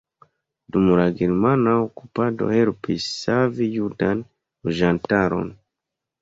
[0.75, 5.55] Dum la germana okupado helpis savi judan loĝantaron.